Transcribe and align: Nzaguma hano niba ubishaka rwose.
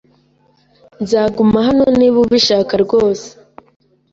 Nzaguma 1.03 1.57
hano 1.67 1.85
niba 1.99 2.17
ubishaka 2.25 2.73
rwose. 2.83 3.27